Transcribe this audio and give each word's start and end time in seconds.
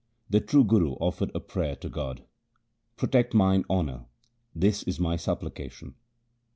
1 0.29 0.29
The 0.31 0.39
true 0.41 0.63
Guru 0.63 0.93
offered 0.93 1.29
a 1.35 1.39
prayer 1.39 1.75
to 1.75 1.87
God,' 1.87 2.23
Protect 2.97 3.35
mine 3.35 3.65
honour; 3.69 4.05
this 4.55 4.81
is 4.81 4.99
my 4.99 5.15
supplication. 5.15 5.93